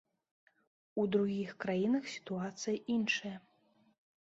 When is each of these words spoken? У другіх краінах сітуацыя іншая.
У 1.03 1.05
другіх 1.17 1.51
краінах 1.65 2.09
сітуацыя 2.15 2.77
іншая. 2.97 3.37